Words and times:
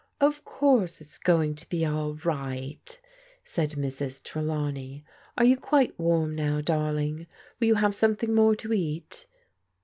Of 0.19 0.43
course 0.45 0.99
it's 0.99 1.19
going 1.19 1.53
to 1.53 1.69
be 1.69 1.85
all 1.85 2.15
right," 2.23 2.99
said 3.43 3.73
Mrs. 3.73 4.23
Tre 4.23 4.41
lawney. 4.41 5.03
"Are 5.37 5.45
you 5.45 5.55
quite 5.57 5.93
warm 5.99 6.33
now, 6.33 6.59
darling? 6.59 7.27
Will 7.59 7.67
you 7.67 7.75
have 7.75 7.93
something 7.93 8.33
more 8.33 8.55
to 8.55 8.73
eat 8.73 9.27